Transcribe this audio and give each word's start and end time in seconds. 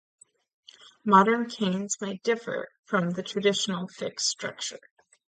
Modern 1.05 1.47
canes 1.47 2.01
may 2.01 2.15
differ 2.23 2.69
from 2.85 3.11
the 3.11 3.21
traditional 3.21 3.87
fixed 3.87 4.27
structure. 4.29 4.79